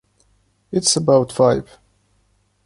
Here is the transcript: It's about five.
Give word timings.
It's 0.71 0.95
about 0.97 1.31
five. 1.31 1.77